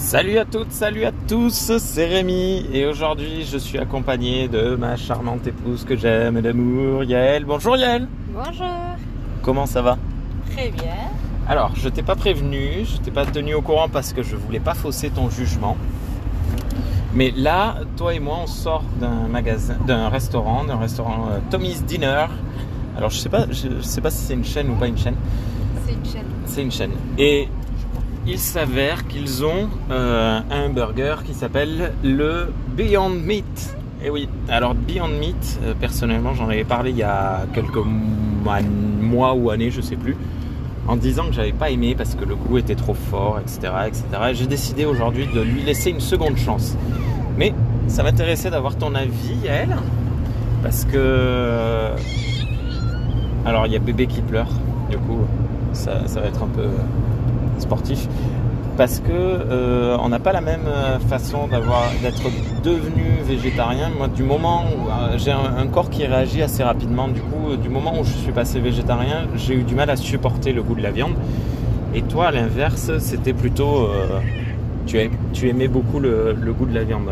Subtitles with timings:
[0.00, 4.96] Salut à toutes, salut à tous, c'est Rémi et aujourd'hui je suis accompagné de ma
[4.96, 7.44] charmante épouse que j'aime d'amour, Yael.
[7.44, 8.66] Bonjour Yael Bonjour.
[9.42, 9.98] Comment ça va?
[10.50, 10.96] Très bien.
[11.46, 14.58] Alors, je t'ai pas prévenu, je t'ai pas tenu au courant parce que je voulais
[14.58, 15.76] pas fausser ton jugement.
[17.14, 21.84] Mais là, toi et moi, on sort d'un magasin, d'un restaurant, d'un restaurant euh, Tommy's
[21.84, 22.26] Dinner.
[22.96, 24.98] Alors, je sais pas, je, je sais pas si c'est une chaîne ou pas une
[24.98, 25.16] chaîne.
[25.86, 26.26] C'est une chaîne.
[26.46, 26.92] C'est une chaîne.
[27.18, 27.48] Et
[28.26, 33.76] il s'avère qu'ils ont euh, un burger qui s'appelle le Beyond Meat.
[34.04, 37.84] Et oui, alors Beyond Meat, euh, personnellement, j'en avais parlé il y a quelques
[39.02, 40.16] mois, ou années, je sais plus,
[40.86, 44.04] en disant que j'avais pas aimé parce que le goût était trop fort, etc., etc.
[44.30, 46.76] Et j'ai décidé aujourd'hui de lui laisser une seconde chance.
[47.36, 47.52] Mais
[47.88, 49.76] ça m'intéressait d'avoir ton avis, elle,
[50.62, 51.90] parce que
[53.44, 54.48] alors il y a bébé qui pleure,
[54.90, 55.20] du coup
[55.72, 56.76] ça, va être un peu euh,
[57.58, 58.08] sportif
[58.76, 62.22] parce que euh, on n'a pas la même euh, façon d'avoir d'être
[62.64, 63.90] devenu végétarien.
[63.96, 67.68] Moi, du moment où euh, j'ai un, corps qui réagit assez rapidement, du coup, du
[67.68, 70.82] moment où je suis passé végétarien, j'ai eu du mal à supporter le goût de
[70.82, 71.12] la viande.
[71.94, 73.90] Et toi, à l'inverse, c'était plutôt
[74.86, 77.10] tu, aim- tu aimais beaucoup le, le goût de la viande.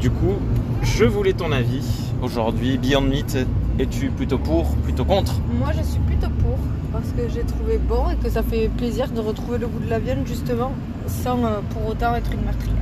[0.00, 0.36] Du coup,
[0.82, 1.86] je voulais ton avis
[2.22, 2.78] aujourd'hui.
[2.78, 3.36] Beyond Meat,
[3.78, 5.34] es-tu plutôt pour, plutôt contre?
[5.58, 6.56] Moi, je suis plutôt pour
[6.92, 9.90] parce que j'ai trouvé bon et que ça fait plaisir de retrouver le goût de
[9.90, 10.72] la viande justement
[11.06, 12.76] sans euh, pour autant être une meurtrière.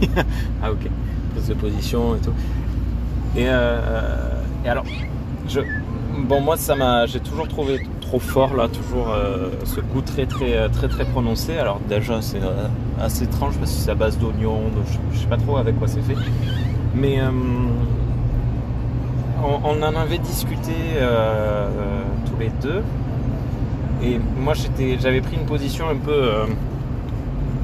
[0.62, 0.88] Ah ok,
[1.34, 2.32] prise de position et tout.
[3.36, 3.80] Et, euh,
[4.64, 4.84] et alors,
[5.48, 5.60] je,
[6.26, 10.26] bon moi ça m'a, j'ai toujours trouvé trop fort là, toujours euh, ce goût très
[10.26, 11.56] très très très prononcé.
[11.58, 12.66] Alors déjà c'est euh,
[13.00, 15.88] assez étrange parce que c'est à base d'oignons, je, je sais pas trop avec quoi
[15.88, 16.16] c'est fait.
[16.94, 17.30] Mais euh,
[19.42, 20.72] on en avait discuté
[22.62, 22.82] deux.
[24.02, 26.44] Et moi j'étais, j'avais pris une position un peu, euh,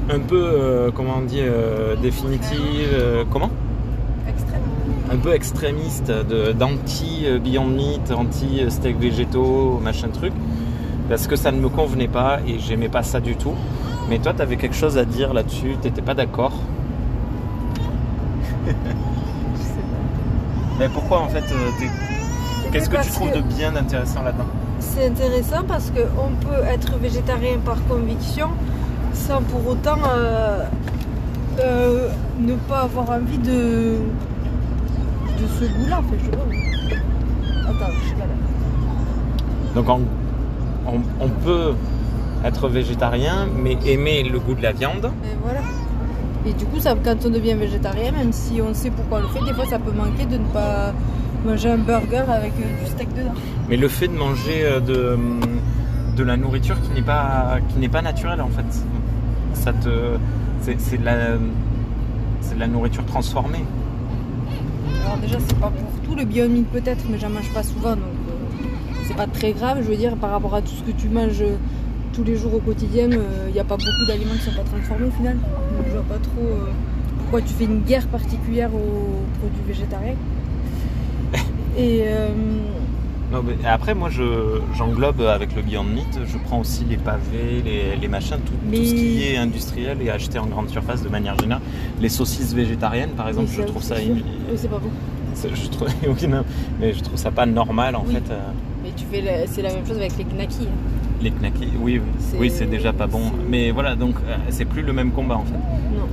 [0.09, 3.25] un peu, euh, comment on dit, euh, définitive.
[3.31, 3.49] comment?
[4.27, 4.61] Extrême.
[5.11, 10.33] un peu extrémiste de- d'anti euh, Beyond Meat, anti euh, steak végétaux, machin truc,
[11.09, 13.53] parce que ça ne me convenait pas et j'aimais pas ça du tout.
[14.09, 16.53] Mais toi, tu avais quelque chose à dire là-dessus, t'étais pas d'accord.
[18.65, 18.75] Je sais
[19.75, 20.79] pas.
[20.79, 21.85] Mais pourquoi en fait t'es-
[22.75, 24.43] Qu'est-ce que tu trouves que de bien intéressant là-dedans
[24.81, 28.49] C'est intéressant parce qu'on peut être végétarien par conviction
[29.13, 30.65] sans pour autant euh,
[31.61, 33.95] euh, ne pas avoir envie de
[35.39, 35.99] de ce goût-là.
[35.99, 37.69] En fait, je sais pas.
[37.69, 38.33] Attends, je suis pas là.
[39.73, 41.75] Donc on, on peut
[42.43, 45.11] être végétarien, mais aimer le goût de la viande.
[45.23, 45.61] Et voilà.
[46.45, 49.27] Et du coup, ça, quand on devient végétarien, même si on sait pourquoi on le
[49.29, 50.93] fait, des fois ça peut manquer de ne pas
[51.45, 53.33] manger un burger avec euh, du steak dedans.
[53.69, 55.17] Mais le fait de manger euh, de,
[56.17, 58.69] de la nourriture qui n'est pas, qui n'est pas naturelle en fait,
[59.53, 60.17] ça te,
[60.61, 61.15] c'est, de la,
[62.41, 63.63] c'est de la nourriture transformée.
[65.05, 67.95] Alors déjà, c'est pas pour tout le Beyond Meat peut-être, mais j'en mange pas souvent,
[67.95, 68.33] donc euh,
[69.07, 69.79] c'est pas très grave.
[69.83, 71.57] Je veux dire, par rapport à tout ce que tu manges euh,
[72.13, 73.07] tous les jours au quotidien,
[73.47, 75.35] il n'y a pas beaucoup d'aliments qui sont pas transformés au final.
[75.35, 76.71] Donc je vois pas trop euh,
[77.19, 80.15] pourquoi tu fais une guerre particulière aux produits végétariens.
[81.77, 82.29] Et euh,
[83.31, 84.23] Non, mais après, moi, je,
[84.77, 88.93] j'englobe avec le Beyond Meat, je prends aussi les pavés, les, les machins, tout, ce
[88.93, 91.61] qui est industriel et acheté en grande surface de manière générale.
[92.01, 94.05] Les saucisses végétariennes, par exemple, je trouve ça, c'est.
[94.09, 94.23] Oui,
[94.69, 94.89] pas bon.
[95.53, 95.87] je trouve,
[96.79, 98.13] mais je trouve ça pas normal en Oui.
[98.13, 98.31] fait.
[98.31, 98.39] euh,
[98.83, 100.67] Mais tu fais la- c'est la même chose avec les knackis.
[100.67, 101.21] hein.
[101.21, 101.99] les knackis, oui,
[102.39, 103.31] oui, C'est- déjà pas bon.
[103.49, 105.53] Mais voilà, donc euh, c'est plus le même combat en fait.
[105.53, 106.07] Non.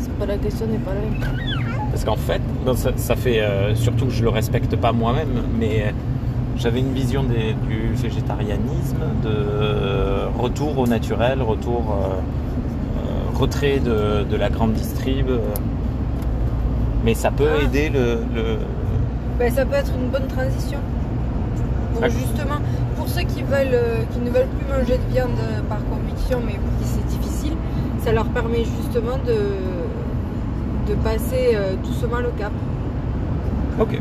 [0.00, 1.69] C'est pas la question, n'est pas la même.
[2.02, 2.40] Parce qu'en fait,
[2.76, 5.28] ça, ça fait euh, surtout que je le respecte pas moi-même,
[5.58, 5.90] mais euh,
[6.56, 14.24] j'avais une vision des- du végétarianisme, de euh, retour au naturel, retour euh, retrait de,
[14.24, 15.26] de la grande distrib.
[17.04, 17.64] mais ça peut Ah.
[17.64, 18.58] aider le, le-
[19.38, 20.78] Ben, ça peut être une bonne transition.
[21.94, 22.60] Pour justement,
[22.96, 23.78] pour ceux qui veulent,
[24.12, 25.36] qui ne veulent plus manger de viande
[25.68, 27.52] par conviction, mais pour qui c'est difficile,
[28.02, 29.34] ça leur permet justement de
[31.02, 32.52] passer euh, doucement le cap.
[33.80, 34.00] Ok.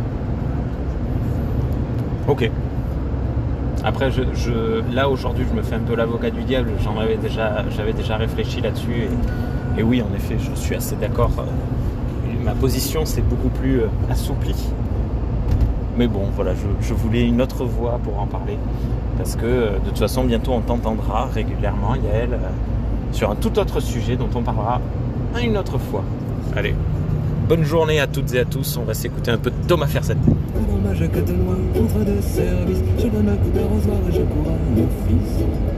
[2.28, 2.52] Ok.
[3.84, 6.72] Après, je, là aujourd'hui, je me fais un peu l'avocat du diable.
[6.84, 9.08] J'en avais déjà, j'avais déjà réfléchi là-dessus.
[9.78, 11.32] Et, oui, en effet, je suis assez d'accord.
[11.40, 11.44] Euh,
[12.44, 14.70] Ma position s'est beaucoup plus euh, assouplie.
[15.98, 18.58] Mais bon, voilà, je, je voulais une autre voix pour en parler.
[19.18, 22.38] Parce que euh, de toute façon, bientôt, on t'entendra régulièrement, Yael,
[23.12, 24.82] sur un tout autre sujet dont on parlera
[25.42, 26.04] une autre fois.
[26.56, 26.74] Allez,
[27.48, 28.78] bonne journée à toutes et à tous.
[28.78, 30.16] On va s'écouter un peu de Thomas Ferset.
[30.16, 34.48] Dans ma jaquette noire, contrat de service, je donne un coup d'arrosoir et je cours
[34.48, 35.69] à mon